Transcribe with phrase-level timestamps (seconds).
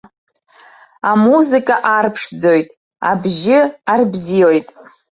[1.09, 2.69] Амузыка арԥшӡоит,
[3.09, 3.59] абжьы
[3.91, 4.67] арбзиоит.